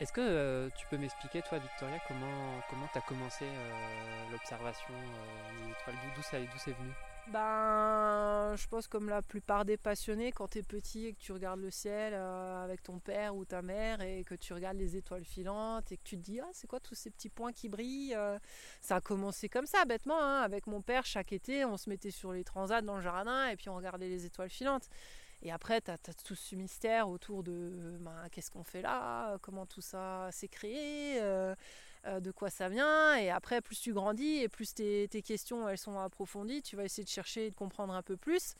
Est-ce 0.00 0.14
que 0.14 0.22
euh, 0.22 0.70
tu 0.78 0.86
peux 0.86 0.96
m'expliquer, 0.96 1.42
toi, 1.42 1.58
Victoria, 1.58 1.98
comment 2.08 2.62
comment 2.70 2.88
as 2.94 3.02
commencé 3.02 3.44
euh, 3.44 4.32
l'observation 4.32 4.94
euh, 4.94 5.60
des 5.62 5.72
étoiles? 5.72 5.94
D'où 6.16 6.58
c'est 6.58 6.72
venu? 6.72 6.90
Ben, 7.28 8.54
je 8.56 8.66
pense 8.66 8.88
comme 8.88 9.10
la 9.10 9.20
plupart 9.20 9.66
des 9.66 9.76
passionnés, 9.76 10.32
quand 10.32 10.48
tu 10.48 10.58
es 10.58 10.62
petit 10.62 11.04
et 11.04 11.12
que 11.12 11.18
tu 11.18 11.32
regardes 11.32 11.60
le 11.60 11.70
ciel 11.70 12.14
avec 12.14 12.82
ton 12.82 12.98
père 12.98 13.36
ou 13.36 13.44
ta 13.44 13.60
mère 13.60 14.00
et 14.00 14.24
que 14.24 14.34
tu 14.34 14.54
regardes 14.54 14.78
les 14.78 14.96
étoiles 14.96 15.26
filantes 15.26 15.92
et 15.92 15.98
que 15.98 16.02
tu 16.02 16.16
te 16.16 16.22
dis 16.22 16.40
ah 16.40 16.48
c'est 16.52 16.66
quoi 16.66 16.80
tous 16.80 16.94
ces 16.94 17.10
petits 17.10 17.28
points 17.28 17.52
qui 17.52 17.68
brillent. 17.68 18.16
Ça 18.80 18.96
a 18.96 19.00
commencé 19.02 19.50
comme 19.50 19.66
ça 19.66 19.84
bêtement 19.84 20.20
hein. 20.20 20.40
avec 20.40 20.66
mon 20.66 20.80
père 20.80 21.04
chaque 21.04 21.32
été 21.32 21.64
on 21.64 21.76
se 21.76 21.90
mettait 21.90 22.10
sur 22.10 22.32
les 22.32 22.42
transats 22.42 22.80
dans 22.80 22.96
le 22.96 23.02
jardin 23.02 23.48
et 23.48 23.56
puis 23.56 23.68
on 23.68 23.76
regardait 23.76 24.08
les 24.08 24.24
étoiles 24.24 24.50
filantes. 24.50 24.88
Et 25.42 25.50
après, 25.50 25.80
tu 25.80 25.90
as, 25.90 25.98
tout 25.98 26.34
ce 26.34 26.54
mystère 26.54 27.08
autour 27.08 27.42
de 27.42 27.98
ben, 28.00 28.28
qu'est-ce 28.30 28.50
qu'on 28.50 28.64
fait 28.64 28.82
là, 28.82 29.38
comment 29.38 29.66
tout 29.66 29.80
ça 29.80 30.28
s'est 30.32 30.48
créé. 30.48 31.20
Euh. 31.20 31.54
Euh, 32.06 32.18
de 32.18 32.30
quoi 32.30 32.48
ça 32.48 32.70
vient. 32.70 33.14
Et 33.16 33.28
après, 33.28 33.60
plus 33.60 33.78
tu 33.78 33.92
grandis 33.92 34.38
et 34.38 34.48
plus 34.48 34.72
tes, 34.72 35.08
questions 35.22 35.68
elles 35.68 35.76
sont 35.76 35.98
approfondies, 35.98 36.62
tu 36.62 36.74
vas 36.74 36.84
essayer 36.84 37.04
de 37.04 37.10
chercher 37.10 37.46
et 37.46 37.50
de 37.50 37.54
comprendre 37.54 37.92
un 37.92 38.02
peu 38.02 38.16
plus. 38.16 38.54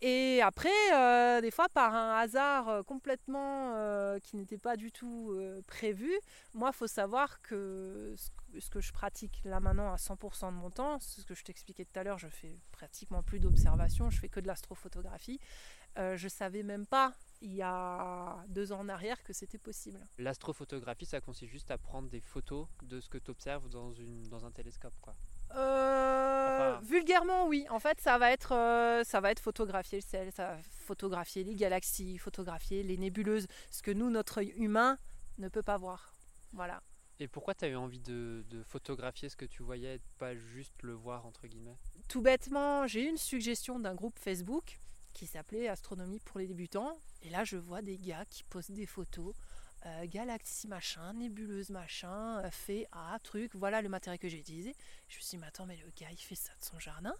Et 0.00 0.40
après, 0.42 0.70
euh, 0.94 1.42
des 1.42 1.50
fois, 1.50 1.68
par 1.68 1.94
un 1.94 2.18
hasard 2.18 2.68
euh, 2.68 2.82
complètement 2.82 3.74
qui 4.22 4.36
n'était 4.36 4.58
pas 4.58 4.76
du 4.76 4.92
tout 4.92 5.38
prévu, 5.66 6.10
moi, 6.54 6.70
il 6.72 6.76
faut 6.76 6.86
savoir 6.86 7.42
que 7.42 8.14
ce, 8.16 8.70
que 8.70 8.80
je 8.80 8.92
pratique 8.92 9.42
là 9.44 9.60
maintenant 9.60 9.92
à 9.92 9.96
100% 9.96 10.46
de 10.46 10.56
mon 10.56 10.70
temps, 10.70 10.98
ce 11.00 11.22
que 11.22 11.34
je 11.34 11.44
t'expliquais 11.44 11.84
tout 11.84 11.98
à 11.98 12.02
l'heure, 12.02 12.18
je 12.18 12.28
fais 12.28 12.56
pratiquement 12.72 13.22
plus 13.22 13.40
d'observations, 13.40 14.08
je 14.08 14.18
fais 14.18 14.30
que 14.30 14.40
de 14.40 14.46
l'astrophotographie. 14.46 15.38
Je 15.96 16.28
savais 16.28 16.62
même 16.62 16.86
pas 16.86 17.14
il 17.44 17.54
y 17.54 17.62
a 17.62 18.42
deux 18.48 18.72
ans 18.72 18.80
en 18.80 18.88
arrière 18.88 19.22
que 19.22 19.32
c'était 19.32 19.58
possible. 19.58 20.00
L'astrophotographie, 20.18 21.04
ça 21.04 21.20
consiste 21.20 21.52
juste 21.52 21.70
à 21.70 21.78
prendre 21.78 22.08
des 22.08 22.20
photos 22.20 22.66
de 22.82 23.00
ce 23.00 23.08
que 23.08 23.18
tu 23.18 23.30
observes 23.30 23.68
dans, 23.68 23.92
une, 23.92 24.22
dans 24.28 24.46
un 24.46 24.50
télescope, 24.50 24.94
quoi. 25.00 25.14
Euh, 25.54 26.78
vulgairement, 26.82 27.46
oui. 27.46 27.66
En 27.70 27.78
fait, 27.78 28.00
ça 28.00 28.18
va 28.18 28.32
être, 28.32 28.52
euh, 28.52 29.04
ça 29.04 29.20
va 29.20 29.30
être 29.30 29.40
photographier 29.40 29.98
le 29.98 30.02
ciel, 30.02 30.32
ça 30.32 30.54
va 30.54 30.58
photographier 30.86 31.44
les 31.44 31.54
galaxies, 31.54 32.18
photographier 32.18 32.82
les 32.82 32.96
nébuleuses, 32.96 33.46
ce 33.70 33.82
que 33.82 33.90
nous, 33.90 34.10
notre 34.10 34.38
œil 34.38 34.54
humain, 34.56 34.98
ne 35.38 35.48
peut 35.48 35.62
pas 35.62 35.76
voir. 35.76 36.14
Voilà. 36.52 36.82
Et 37.20 37.28
pourquoi 37.28 37.54
tu 37.54 37.66
as 37.66 37.68
eu 37.68 37.76
envie 37.76 38.00
de, 38.00 38.44
de, 38.48 38.62
photographier 38.64 39.28
ce 39.28 39.36
que 39.36 39.44
tu 39.44 39.62
voyais, 39.62 40.00
pas 40.18 40.34
juste 40.34 40.82
le 40.82 40.94
voir 40.94 41.26
entre 41.26 41.46
guillemets? 41.46 41.76
Tout 42.08 42.22
bêtement, 42.22 42.86
j'ai 42.88 43.04
eu 43.04 43.08
une 43.08 43.18
suggestion 43.18 43.78
d'un 43.78 43.94
groupe 43.94 44.18
Facebook 44.18 44.80
qui 45.14 45.26
s'appelait 45.26 45.68
Astronomie 45.68 46.20
pour 46.20 46.38
les 46.38 46.46
débutants. 46.46 46.98
Et 47.22 47.30
là, 47.30 47.44
je 47.44 47.56
vois 47.56 47.80
des 47.80 47.96
gars 47.98 48.26
qui 48.26 48.42
posent 48.42 48.70
des 48.70 48.84
photos. 48.84 49.34
Euh, 49.86 50.06
galaxie 50.06 50.66
machin, 50.66 51.12
nébuleuse 51.12 51.68
machin, 51.68 52.38
euh, 52.42 52.50
fait 52.50 52.86
A, 52.92 53.18
truc, 53.22 53.54
voilà 53.54 53.82
le 53.82 53.90
matériel 53.90 54.18
que 54.18 54.28
j'ai 54.28 54.38
utilisé. 54.38 54.74
Je 55.08 55.16
me 55.16 55.20
suis 55.20 55.30
dit, 55.30 55.38
mais 55.38 55.46
attends, 55.46 55.66
mais 55.66 55.76
le 55.76 55.90
gars 55.90 56.10
il 56.10 56.16
fait 56.16 56.34
ça 56.34 56.52
de 56.58 56.64
son 56.64 56.78
jardin? 56.78 57.14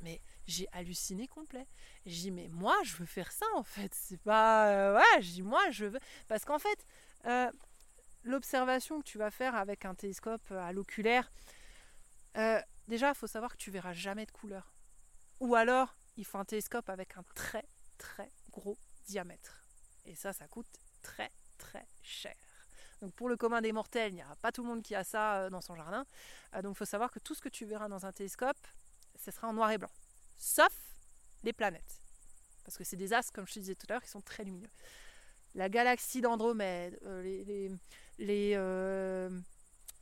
Mais 0.00 0.20
j'ai 0.46 0.66
halluciné 0.72 1.28
complet. 1.28 1.66
J'ai 2.06 2.22
dit, 2.22 2.30
mais 2.30 2.48
moi 2.48 2.74
je 2.84 2.96
veux 2.96 3.06
faire 3.06 3.30
ça 3.30 3.46
en 3.54 3.62
fait. 3.62 3.94
C'est 3.94 4.20
pas. 4.20 4.68
Euh, 4.70 4.96
ouais, 4.96 5.22
je 5.22 5.30
dis, 5.30 5.42
moi 5.42 5.70
je 5.70 5.84
veux. 5.84 6.00
Parce 6.26 6.44
qu'en 6.46 6.58
fait, 6.58 6.86
l'observation 8.24 9.00
que 9.00 9.04
tu 9.04 9.18
vas 9.18 9.30
faire 9.30 9.54
avec 9.54 9.84
un 9.84 9.94
télescope 9.94 10.50
à 10.50 10.72
l'oculaire, 10.72 11.30
déjà 12.88 13.10
il 13.10 13.14
faut 13.14 13.26
savoir 13.26 13.52
que 13.52 13.58
tu 13.58 13.70
verras 13.70 13.92
jamais 13.92 14.24
de 14.24 14.32
couleur. 14.32 14.72
Ou 15.40 15.54
alors, 15.54 15.97
il 16.18 16.26
faut 16.26 16.38
un 16.38 16.44
télescope 16.44 16.90
avec 16.90 17.16
un 17.16 17.22
très 17.34 17.64
très 17.96 18.30
gros 18.50 18.76
diamètre. 19.06 19.64
Et 20.04 20.14
ça, 20.14 20.32
ça 20.32 20.46
coûte 20.48 20.66
très 21.02 21.30
très 21.56 21.86
cher. 22.02 22.34
Donc 23.00 23.14
pour 23.14 23.28
le 23.28 23.36
commun 23.36 23.60
des 23.60 23.72
mortels, 23.72 24.12
il 24.12 24.16
n'y 24.16 24.22
a 24.22 24.36
pas 24.42 24.50
tout 24.50 24.62
le 24.62 24.68
monde 24.68 24.82
qui 24.82 24.94
a 24.94 25.04
ça 25.04 25.36
euh, 25.36 25.50
dans 25.50 25.60
son 25.60 25.76
jardin. 25.76 26.04
Euh, 26.54 26.62
donc 26.62 26.74
il 26.74 26.78
faut 26.78 26.84
savoir 26.84 27.10
que 27.10 27.20
tout 27.20 27.34
ce 27.34 27.40
que 27.40 27.48
tu 27.48 27.64
verras 27.64 27.88
dans 27.88 28.04
un 28.04 28.12
télescope, 28.12 28.58
ce 29.14 29.30
sera 29.30 29.48
en 29.48 29.52
noir 29.52 29.70
et 29.70 29.78
blanc. 29.78 29.90
Sauf 30.36 30.72
les 31.44 31.52
planètes. 31.52 32.02
Parce 32.64 32.76
que 32.76 32.84
c'est 32.84 32.96
des 32.96 33.12
astres, 33.12 33.32
comme 33.32 33.46
je 33.46 33.54
te 33.54 33.60
disais 33.60 33.76
tout 33.76 33.86
à 33.88 33.94
l'heure, 33.94 34.02
qui 34.02 34.10
sont 34.10 34.20
très 34.20 34.44
lumineux. 34.44 34.70
La 35.54 35.68
galaxie 35.68 36.20
d'Andromède, 36.20 36.98
euh, 37.04 37.22
les, 38.18 38.58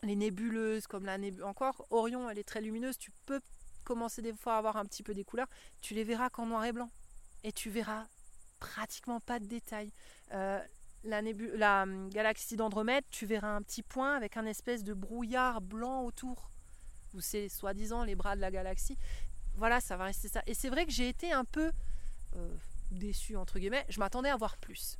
nébuleuses, 0.02 0.86
comme 0.86 1.04
la 1.04 1.18
nébuleuse. 1.18 1.46
Encore, 1.46 1.86
Orion, 1.90 2.28
elle 2.28 2.38
est 2.38 2.48
très 2.48 2.62
lumineuse. 2.62 2.98
Tu 2.98 3.12
peux 3.26 3.40
commencer 3.86 4.20
des 4.20 4.34
fois 4.34 4.56
à 4.56 4.58
avoir 4.58 4.76
un 4.76 4.84
petit 4.84 5.02
peu 5.02 5.14
des 5.14 5.24
couleurs, 5.24 5.48
tu 5.80 5.94
les 5.94 6.04
verras 6.04 6.28
qu'en 6.28 6.46
noir 6.46 6.64
et 6.64 6.72
blanc. 6.72 6.90
Et 7.44 7.52
tu 7.52 7.70
verras 7.70 8.06
pratiquement 8.58 9.20
pas 9.20 9.38
de 9.38 9.46
détails. 9.46 9.92
Euh, 10.32 10.60
la, 11.04 11.82
hum, 11.82 12.10
galaxie 12.10 12.56
d'Andromède, 12.56 13.04
tu 13.10 13.26
verras 13.26 13.54
un 13.54 13.62
petit 13.62 13.82
point 13.82 14.14
avec 14.14 14.36
un 14.36 14.44
espèce 14.44 14.82
de 14.82 14.92
brouillard 14.92 15.60
blanc 15.60 16.02
autour, 16.02 16.50
où 17.14 17.20
c'est 17.20 17.48
soi-disant 17.48 18.02
les 18.02 18.16
bras 18.16 18.34
de 18.34 18.40
la 18.40 18.50
galaxie. 18.50 18.98
Voilà, 19.54 19.80
ça 19.80 19.96
va 19.96 20.04
rester 20.04 20.28
ça. 20.28 20.42
Et 20.46 20.54
c'est 20.54 20.68
vrai 20.68 20.84
que 20.84 20.92
j'ai 20.92 21.08
été 21.08 21.32
un 21.32 21.44
peu 21.44 21.70
euh, 22.34 22.56
déçu 22.90 23.36
entre 23.36 23.58
guillemets. 23.58 23.86
Je 23.88 24.00
m'attendais 24.00 24.28
à 24.28 24.36
voir 24.36 24.56
plus. 24.58 24.98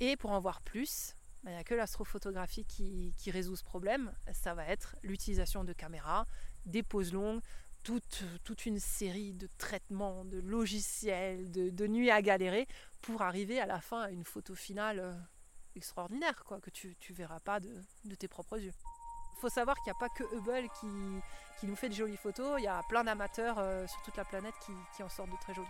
Et 0.00 0.16
pour 0.16 0.32
en 0.32 0.40
voir 0.40 0.60
plus, 0.60 1.14
il 1.44 1.50
n'y 1.50 1.56
a 1.56 1.64
que 1.64 1.74
l'astrophotographie 1.74 2.64
qui, 2.64 3.14
qui, 3.16 3.30
résout 3.30 3.56
ce 3.56 3.64
problème. 3.64 4.12
Ça 4.32 4.54
va 4.54 4.66
être 4.66 4.96
l'utilisation 5.02 5.64
de 5.64 5.72
caméras, 5.72 6.26
des 6.66 6.82
poses 6.82 7.12
longues, 7.12 7.40
toute, 7.82 8.24
toute 8.44 8.66
une 8.66 8.78
série 8.78 9.32
de 9.32 9.48
traitements, 9.58 10.24
de 10.24 10.38
logiciels, 10.38 11.50
de, 11.50 11.86
nuits 11.86 12.10
à 12.10 12.22
galérer 12.22 12.66
pour 13.00 13.22
arriver 13.22 13.60
à 13.60 13.66
la 13.66 13.80
fin 13.80 14.02
à 14.02 14.10
une 14.10 14.24
photo 14.24 14.54
finale 14.54 15.00
euh, 15.00 15.12
extraordinaire, 15.74 16.44
quoi, 16.44 16.60
que 16.60 16.70
tu 16.70 16.96
ne 17.10 17.14
verras 17.14 17.40
pas 17.40 17.60
de, 17.60 17.74
tes 18.14 18.28
propres 18.28 18.58
yeux. 18.58 18.72
Faut 19.40 19.48
savoir 19.48 19.76
qu'il 19.78 19.92
n'y 19.92 19.96
a 19.96 20.00
pas 20.00 20.08
que 20.10 20.22
Hubble 20.36 20.68
qui, 20.80 20.86
qui, 21.58 21.66
nous 21.66 21.74
fait 21.74 21.88
de 21.88 21.94
jolies 21.94 22.16
photos, 22.16 22.60
il 22.60 22.64
y 22.64 22.68
a 22.68 22.80
plein 22.88 23.02
d'amateurs 23.02 23.58
euh, 23.58 23.86
sur 23.88 24.00
toute 24.02 24.16
la 24.16 24.24
planète 24.24 24.54
qui, 24.64 24.72
qui 24.96 25.02
en 25.02 25.08
sortent 25.08 25.30
de 25.30 25.36
très 25.40 25.54
jolies. 25.54 25.68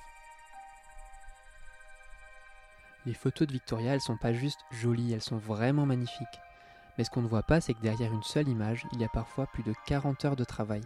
Les 3.07 3.15
photos 3.15 3.49
de 3.49 3.53
Victoria, 3.53 3.95
elles 3.95 4.01
sont 4.01 4.19
pas 4.19 4.33
juste 4.33 4.61
jolies, 4.71 5.13
elles 5.13 5.23
sont 5.23 5.39
vraiment 5.39 5.87
magnifiques. 5.87 6.41
Mais 6.97 7.05
ce 7.05 7.11
qu'on 7.11 7.23
ne 7.23 7.29
voit 7.29 7.43
pas, 7.43 7.61
c'est 7.61 7.75
que 7.75 7.81
derrière 7.81 8.13
une 8.13 8.23
seule 8.23 8.49
image, 8.49 8.87
il 8.93 9.01
y 9.01 9.05
a 9.05 9.09
parfois 9.09 9.47
plus 9.47 9.63
de 9.63 9.75
40 9.87 10.25
heures 10.27 10.37
de 10.37 10.45
travail. 10.45 10.83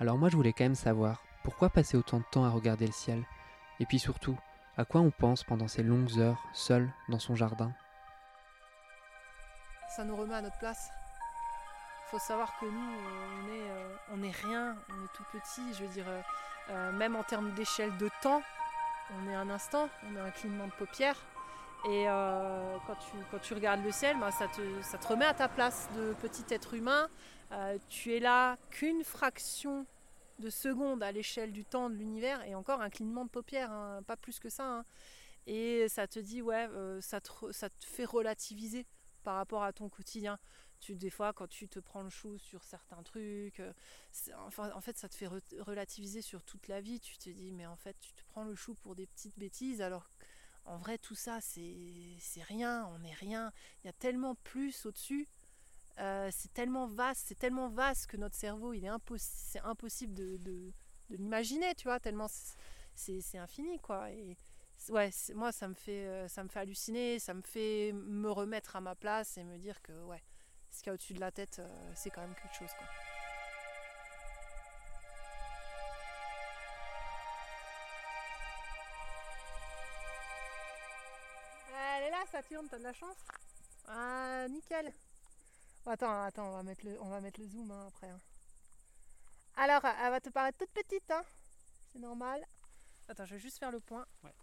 Alors 0.00 0.18
moi 0.18 0.28
je 0.28 0.36
voulais 0.36 0.52
quand 0.52 0.64
même 0.64 0.74
savoir, 0.74 1.22
pourquoi 1.44 1.70
passer 1.70 1.96
autant 1.96 2.18
de 2.18 2.24
temps 2.30 2.44
à 2.44 2.50
regarder 2.50 2.86
le 2.86 2.92
ciel? 2.92 3.24
Et 3.80 3.86
puis 3.86 3.98
surtout, 3.98 4.36
à 4.76 4.84
quoi 4.84 5.00
on 5.00 5.10
pense 5.10 5.44
pendant 5.44 5.68
ces 5.68 5.82
longues 5.82 6.18
heures, 6.18 6.42
seul, 6.52 6.92
dans 7.08 7.20
son 7.20 7.36
jardin? 7.36 7.72
Ça 9.94 10.04
nous 10.04 10.16
remet 10.16 10.34
à 10.34 10.42
notre 10.42 10.58
place. 10.58 10.90
Faut 12.10 12.18
savoir 12.18 12.58
que 12.58 12.66
nous, 12.66 12.96
on 14.12 14.18
est, 14.18 14.24
euh, 14.24 14.28
est 14.28 14.46
rien, 14.46 14.76
on 14.88 15.04
est 15.04 15.12
tout 15.14 15.24
petit, 15.32 15.74
je 15.74 15.84
veux 15.84 15.92
dire, 15.92 16.08
euh, 16.08 16.20
euh, 16.70 16.92
même 16.92 17.14
en 17.14 17.22
termes 17.22 17.52
d'échelle 17.52 17.96
de 17.98 18.10
temps, 18.20 18.42
on 19.12 19.28
est 19.28 19.34
un 19.34 19.50
instant, 19.50 19.88
on 20.10 20.16
a 20.16 20.22
un 20.24 20.30
clignement 20.30 20.66
de 20.66 20.72
paupières. 20.72 21.16
Et 21.86 22.06
quand, 22.86 22.96
tu, 22.96 23.16
quand, 23.30 23.38
tu, 23.40 23.54
regardes 23.54 23.84
le 23.84 23.92
ciel, 23.92 24.18
bah, 24.18 24.30
ça, 24.30 24.48
te, 24.48 24.62
ça, 24.82 24.96
te, 24.96 25.06
remet 25.06 25.26
à 25.26 25.34
ta 25.34 25.48
place 25.48 25.88
de 25.94 26.14
petit 26.14 26.44
être 26.54 26.72
humain 26.74 27.10
euh, 27.54 27.78
tu 27.88 28.14
es 28.14 28.20
là 28.20 28.58
qu'une 28.70 29.04
fraction 29.04 29.86
de 30.40 30.50
seconde 30.50 31.02
à 31.02 31.12
l'échelle 31.12 31.52
du 31.52 31.64
temps 31.64 31.88
de 31.88 31.94
l'univers 31.94 32.42
et 32.42 32.54
encore 32.54 32.80
un 32.80 32.90
clignement 32.90 33.24
de 33.24 33.30
paupières, 33.30 33.70
hein, 33.70 34.02
pas 34.06 34.16
plus 34.16 34.40
que 34.40 34.48
ça. 34.48 34.78
Hein. 34.78 34.84
Et 35.46 35.88
ça 35.88 36.08
te 36.08 36.18
dit, 36.18 36.42
ouais, 36.42 36.68
euh, 36.70 37.00
ça, 37.00 37.20
te, 37.20 37.52
ça, 37.52 37.70
te, 37.70 37.84
fait 37.84 38.04
relativiser 38.04 38.86
par 39.22 39.36
rapport 39.36 39.62
à 39.62 39.72
ton 39.72 39.88
quotidien. 39.88 40.38
Tu, 40.80 40.96
des 40.96 41.10
fois, 41.10 41.32
quand 41.32 41.46
tu 41.46 41.68
te 41.68 41.78
prends 41.78 42.02
le 42.02 42.10
chou 42.10 42.38
sur 42.38 42.64
certains 42.64 43.02
trucs, 43.02 43.60
euh, 43.60 43.72
enfin, 44.46 44.70
en 44.74 44.80
fait, 44.80 44.98
ça 44.98 45.08
te 45.08 45.14
fait 45.14 45.28
relativiser 45.60 46.22
sur 46.22 46.42
toute 46.42 46.66
la 46.66 46.80
vie. 46.80 46.98
Tu 46.98 47.16
te 47.18 47.30
dis, 47.30 47.52
mais 47.52 47.66
en 47.66 47.76
fait, 47.76 47.96
tu 48.00 48.12
te 48.12 48.22
prends 48.30 48.44
le 48.44 48.54
chou 48.54 48.74
pour 48.74 48.96
des 48.96 49.06
petites 49.06 49.38
bêtises, 49.38 49.80
alors 49.80 50.10
en 50.66 50.78
vrai, 50.78 50.98
tout 50.98 51.14
ça, 51.14 51.40
c'est 51.40 52.42
rien, 52.48 52.86
on 52.94 52.98
n'est 53.00 53.14
rien. 53.14 53.52
Il 53.82 53.86
y 53.86 53.90
a 53.90 53.92
tellement 53.92 54.34
plus 54.36 54.86
au-dessus 54.86 55.28
euh, 56.00 56.28
c'est 56.32 56.52
tellement 56.52 56.86
vaste, 56.86 57.26
c'est 57.28 57.38
tellement 57.38 57.68
vaste 57.68 58.08
que 58.08 58.16
notre 58.16 58.34
cerveau, 58.34 58.72
il 58.72 58.84
est 58.84 58.88
impossible 58.88 60.14
de, 60.14 60.36
de, 60.38 60.72
l'imaginer, 61.10 61.74
tu 61.76 61.84
vois, 61.84 62.00
tellement 62.00 62.26
c'est 62.94 63.38
infini, 63.38 63.78
quoi. 63.78 64.08
Ouais, 64.88 65.10
moi, 65.34 65.52
ça 65.52 65.68
me, 65.68 65.74
fait, 65.74 66.06
euh, 66.06 66.28
ça 66.28 66.42
me 66.42 66.48
fait 66.48 66.60
halluciner, 66.60 67.18
ça 67.20 67.32
me 67.32 67.42
fait 67.42 67.92
me 67.92 68.30
remettre 68.30 68.74
à 68.74 68.80
ma 68.80 68.96
place 68.96 69.38
et 69.38 69.44
me 69.44 69.56
dire 69.56 69.80
que, 69.82 69.92
ouais, 70.04 70.22
ce 70.70 70.78
qu'il 70.78 70.88
y 70.88 70.90
a 70.90 70.94
au-dessus 70.94 71.14
de 71.14 71.20
la 71.20 71.30
tête, 71.30 71.60
euh, 71.60 71.92
c'est 71.94 72.10
quand 72.10 72.22
même 72.22 72.34
quelque 72.34 72.54
chose, 72.54 72.72
quoi. 72.76 72.86
Saturne, 82.54 82.68
t'as 82.68 82.78
de 82.78 82.84
la 82.84 82.92
chance 82.92 83.16
Ah, 83.88 84.46
nickel 84.48 84.94
Attends, 85.86 86.22
attends, 86.22 86.50
on 86.50 86.52
va 86.52 86.62
mettre 86.62 86.86
le, 86.86 87.00
on 87.02 87.08
va 87.08 87.20
mettre 87.20 87.40
le 87.40 87.48
zoom 87.48 87.68
hein, 87.72 87.86
après. 87.88 88.08
Hein. 88.08 88.20
Alors, 89.56 89.84
elle 89.84 90.10
va 90.10 90.20
te 90.20 90.30
paraître 90.30 90.58
toute 90.58 90.70
petite, 90.70 91.10
hein 91.10 91.24
C'est 91.92 91.98
normal. 91.98 92.46
Attends, 93.08 93.24
je 93.24 93.34
vais 93.34 93.40
juste 93.40 93.58
faire 93.58 93.72
le 93.72 93.80
point. 93.80 94.06
Ouais. 94.22 94.34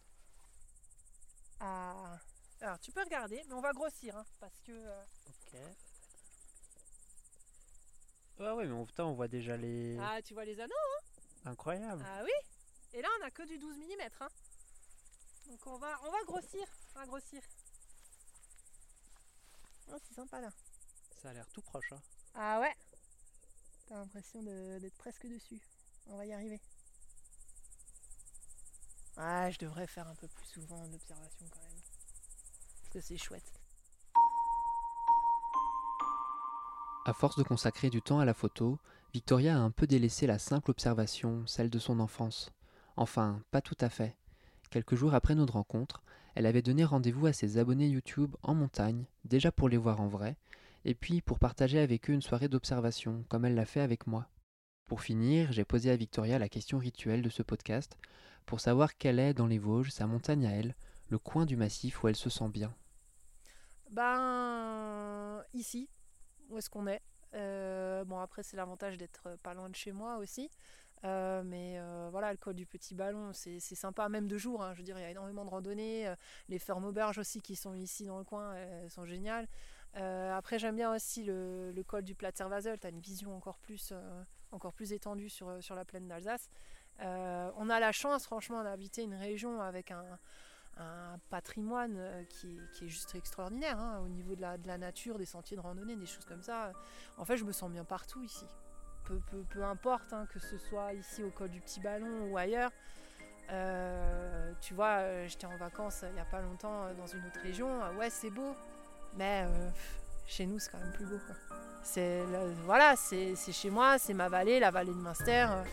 Ah. 1.62 2.20
Alors, 2.60 2.80
tu 2.80 2.92
peux 2.92 3.02
regarder, 3.02 3.42
mais 3.48 3.54
on 3.54 3.62
va 3.62 3.72
grossir, 3.72 4.18
hein, 4.18 4.26
parce 4.42 4.60
que. 4.60 4.74
Euh, 4.74 5.04
ok. 5.30 5.60
Ah 8.42 8.56
ouais, 8.56 8.66
mais 8.66 8.74
en 8.74 8.86
on 9.06 9.14
voit 9.14 9.30
déjà 9.30 9.56
les. 9.56 9.98
Ah, 10.02 10.22
tu 10.22 10.34
vois 10.34 10.44
les 10.44 10.60
anneaux, 10.60 10.74
hein 10.76 11.50
Incroyable. 11.52 12.04
Ah 12.06 12.24
oui 12.26 12.50
Et 12.92 13.02
là, 13.02 13.08
on 13.22 13.26
a 13.26 13.32
que 13.32 13.44
du 13.44 13.58
12 13.58 13.78
mm, 13.78 14.02
hein 14.20 14.30
Donc, 15.48 15.66
on 15.66 15.78
va, 15.78 15.98
on 16.04 16.12
va 16.12 16.22
grossir. 16.26 16.68
On 16.96 17.00
va 17.00 17.06
grossir. 17.06 17.42
Oh, 19.92 19.98
c'est 20.04 20.14
sympa 20.14 20.40
là. 20.40 20.50
Ça 21.22 21.30
a 21.30 21.34
l'air 21.34 21.48
tout 21.50 21.62
proche. 21.62 21.92
Hein. 21.92 22.02
Ah 22.34 22.60
ouais 22.62 22.76
T'as 23.88 23.96
l'impression 23.96 24.42
d'être 24.42 24.98
presque 24.98 25.28
dessus. 25.28 25.62
On 26.08 26.16
va 26.16 26.26
y 26.26 26.34
arriver. 26.34 26.62
Ah, 29.18 29.50
je 29.50 29.60
devrais 29.60 29.88
faire 29.88 30.08
un 30.08 30.16
peu 30.16 30.28
plus 30.28 30.46
souvent 30.46 30.88
d'observation 30.88 31.46
quand 31.52 31.62
même. 31.62 31.82
Parce 32.78 32.90
que 32.90 33.02
c'est 33.02 33.18
chouette. 33.18 33.52
À 37.06 37.14
force 37.14 37.36
de 37.36 37.44
consacrer 37.44 37.90
du 37.90 38.02
temps 38.02 38.20
à 38.20 38.26
la 38.26 38.34
photo, 38.34 38.80
Victoria 39.14 39.56
a 39.56 39.60
un 39.60 39.72
peu 39.72 39.88
délaissé 39.88 40.28
la 40.28 40.40
simple 40.40 40.72
observation, 40.72 41.46
celle 41.48 41.70
de 41.70 41.80
son 41.80 42.00
enfance. 42.00 42.52
Enfin, 42.96 43.42
pas 43.52 43.62
tout 43.62 43.78
à 43.82 43.90
fait. 43.90 44.16
Quelques 44.70 44.96
jours 44.96 45.14
après 45.14 45.36
notre 45.36 45.54
rencontre, 45.54 46.02
elle 46.36 46.46
avait 46.46 46.62
donné 46.62 46.84
rendez-vous 46.84 47.26
à 47.26 47.34
ses 47.34 47.58
abonnés 47.58 47.88
YouTube 47.88 48.36
en 48.44 48.56
montagne, 48.56 49.06
déjà 49.26 49.52
pour 49.52 49.70
les 49.70 49.78
voir 49.78 50.02
en 50.02 50.08
vrai, 50.08 50.38
et 50.86 50.96
puis 50.96 51.22
pour 51.22 51.40
partager 51.40 51.80
avec 51.80 52.10
eux 52.10 52.14
une 52.14 52.22
soirée 52.22 52.48
d'observation, 52.48 53.26
comme 53.30 53.46
elle 53.46 53.56
l'a 53.56 53.66
fait 53.66 53.82
avec 53.82 54.08
moi. 54.08 54.28
Pour 54.86 55.02
finir, 55.02 55.52
j'ai 55.52 55.66
posé 55.66 55.92
à 55.92 55.96
Victoria 55.96 56.40
la 56.40 56.50
question 56.50 56.78
rituelle 56.78 57.22
de 57.22 57.30
ce 57.30 57.44
podcast, 57.44 57.98
pour 58.46 58.60
savoir 58.60 58.98
quelle 58.98 59.20
est 59.20 59.34
dans 59.34 59.48
les 59.48 59.60
Vosges, 59.60 59.92
sa 59.92 60.08
montagne 60.08 60.46
à 60.46 60.52
elle, 60.52 60.76
le 61.10 61.20
coin 61.20 61.46
du 61.46 61.56
massif 61.56 62.04
où 62.04 62.08
elle 62.08 62.16
se 62.16 62.30
sent 62.30 62.50
bien. 62.50 62.74
Ben 63.90 65.44
ici, 65.54 65.90
où 66.50 66.58
est-ce 66.58 66.70
qu'on 66.70 66.88
est, 66.88 67.02
euh, 67.34 68.04
Bon 68.06 68.20
après 68.20 68.44
c'est 68.44 68.58
l'avantage 68.58 68.98
d'être 68.98 69.38
pas 69.44 69.54
loin 69.54 69.70
de 69.70 69.76
chez 69.76 69.92
moi 69.92 70.18
aussi. 70.18 70.50
Euh, 71.04 71.42
mais 71.44 71.80
euh, 71.80 72.10
voilà, 72.12 72.32
le 72.32 72.38
col 72.38 72.54
du 72.54 72.66
petit 72.66 72.94
ballon, 72.94 73.32
c'est 73.34 73.60
sympa, 73.60 74.08
même 74.10 74.28
de 74.28 74.38
jour. 74.38 74.64
Hein, 74.64 74.74
je 74.74 74.80
veux 74.80 74.84
dire, 74.84 74.98
il 74.98 75.02
y 75.02 75.06
a 75.06 75.10
énormément 75.12 75.46
de 75.46 75.50
randonnées. 75.50 76.14
les 76.50 76.60
fermes 76.60 76.86
auberges 76.86 77.18
aussi 77.18 77.42
qui 77.42 77.56
sont 77.56 77.74
ici 77.74 78.06
dans 78.06 78.18
le 78.18 78.24
coin, 78.24 78.54
elles 78.56 78.90
sont 78.90 79.06
géniales. 79.06 79.48
Euh, 79.98 80.34
après, 80.36 80.58
j'aime 80.60 80.76
bien 80.76 80.94
aussi 80.94 81.24
le, 81.24 81.74
col 81.88 82.04
du 82.04 82.16
Platzer-Wasel. 82.16 82.80
Tu 82.80 82.88
as 82.88 82.90
une 82.90 83.00
vision 83.00 83.36
encore 83.36 83.60
plus, 83.60 83.90
euh, 83.92 84.24
encore 84.52 84.74
plus 84.74 84.94
étendue 84.94 85.30
sur, 85.30 85.50
euh, 85.50 85.62
sur 85.62 85.76
la 85.76 85.86
plaine 85.86 86.08
d'Alsace. 86.08 86.50
on 87.00 87.70
a 87.70 87.80
la 87.80 87.92
chance, 87.92 88.26
franchement, 88.26 88.64
d'habiter 88.64 89.04
une 89.04 89.16
région 89.16 89.62
avec 89.62 89.92
un, 89.92 90.20
patrimoine 91.30 92.26
qui, 92.28 92.60
est 92.82 92.88
juste 92.88 93.14
extraordinaire 93.14 93.78
hein, 93.78 94.00
au 94.04 94.08
niveau 94.08 94.36
de 94.36 94.58
de 94.58 94.68
la, 94.68 94.78
nature, 94.80 95.20
des 95.20 95.26
sentiers 95.26 95.56
de 95.56 95.62
randonnée, 95.62 95.96
des 95.96 96.08
choses 96.08 96.26
comme 96.26 96.42
ça. 96.42 96.72
En 97.18 97.26
fait, 97.26 97.38
je 97.38 97.44
me 97.44 97.52
sens 97.52 97.70
bien 97.70 97.84
partout 97.84 98.24
ici. 98.24 98.46
Peu, 99.06 99.64
importe 99.64 100.14
hein, 100.14 100.26
que 100.34 100.40
ce 100.40 100.58
soit 100.58 100.94
ici 100.94 101.24
au 101.24 101.30
col 101.30 101.50
du 101.50 101.60
Petit 101.60 101.80
Ballon 101.80 102.30
ou 102.30 102.38
ailleurs. 102.38 102.72
tu 104.62 104.74
vois, 104.74 105.28
j'étais 105.28 105.48
en 105.48 105.58
vacances 105.58 106.06
il 106.08 106.14
n'y 106.14 106.20
a 106.20 106.26
pas 106.26 106.42
longtemps 106.42 106.94
dans 106.98 107.08
une 107.08 107.26
autre 107.26 107.42
région. 107.42 107.70
ouais, 107.98 108.10
c'est 108.10 108.30
beau, 108.30 108.56
mais 109.18 109.44
euh, 109.46 109.70
chez 110.26 110.46
nous, 110.46 110.60
c'est 110.60 110.72
quand 110.72 110.80
même 110.80 110.94
plus 110.94 111.06
beau. 111.06 111.20
Voilà, 112.66 112.96
c'est 112.96 113.36
chez 113.52 113.70
moi, 113.70 113.98
c'est 113.98 114.14
ma 114.14 114.30
vallée, 114.30 114.60
la 114.60 114.72
vallée 114.72 114.94
de 114.94 114.98
Munster. 114.98 115.48
Euh, 115.50 115.64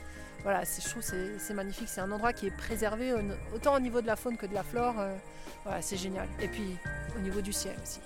voilà, 0.43 0.63
je 0.65 0.89
trouve 0.89 1.03
c'est 1.03 1.55
magnifique. 1.55 1.89
C'est 1.89 2.01
un 2.01 2.11
endroit 2.11 2.33
qui 2.33 2.47
est 2.47 2.57
préservé 2.57 3.13
autant 3.55 3.75
au 3.75 3.81
niveau 3.81 4.01
de 4.01 4.07
la 4.07 4.17
faune 4.17 4.37
que 4.37 4.47
de 4.47 4.55
la 4.55 4.63
flore. 4.63 4.99
Euh, 4.99 5.17
voilà, 5.65 5.83
c'est 5.83 5.97
génial. 5.97 6.29
Et 6.41 6.49
puis 6.49 6.77
au 7.17 7.21
niveau 7.21 7.41
du 7.41 7.53
ciel 7.53 7.77
aussi. 7.83 8.01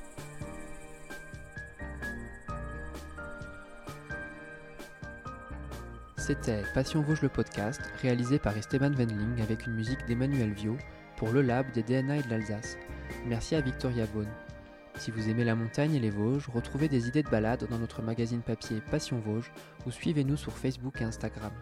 C'était 6.23 6.63
Passion 6.73 7.03
Vosges 7.03 7.23
le 7.23 7.29
podcast, 7.29 7.81
réalisé 8.01 8.39
par 8.39 8.57
Esteban 8.57 8.93
Wendling 8.93 9.43
avec 9.43 9.67
une 9.67 9.75
musique 9.75 10.07
d'Emmanuel 10.07 10.53
Vio 10.53 10.77
pour 11.17 11.33
le 11.33 11.43
Lab 11.43 11.69
des 11.73 11.83
DNA 11.83 12.19
et 12.19 12.23
de 12.23 12.31
l'Alsace. 12.31 12.77
Merci 13.27 13.57
à 13.57 13.61
Victoria 13.61 14.07
Beaune. 14.07 14.31
Si 14.99 15.11
vous 15.11 15.29
aimez 15.29 15.43
la 15.43 15.57
montagne 15.57 15.97
et 15.97 15.99
les 15.99 16.11
Vosges, 16.11 16.49
retrouvez 16.55 16.89
des 16.89 17.09
idées 17.09 17.25
de 17.25 17.29
balade 17.29 17.67
dans 17.69 17.79
notre 17.81 18.03
magazine 18.03 18.41
papier 18.41 18.81
Passion 18.89 19.19
Vosges 19.19 19.51
ou 19.85 19.91
suivez-nous 19.91 20.37
sur 20.37 20.57
Facebook 20.57 21.01
et 21.01 21.05
Instagram. 21.05 21.53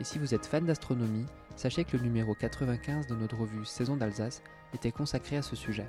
Et 0.00 0.04
si 0.04 0.18
vous 0.18 0.34
êtes 0.34 0.46
fan 0.46 0.64
d'astronomie, 0.64 1.26
sachez 1.54 1.84
que 1.84 1.98
le 1.98 2.02
numéro 2.02 2.34
95 2.34 3.06
de 3.06 3.14
notre 3.14 3.36
revue 3.36 3.66
Saison 3.66 3.98
d'Alsace 3.98 4.42
était 4.72 4.92
consacré 4.92 5.36
à 5.36 5.42
ce 5.42 5.56
sujet. 5.56 5.86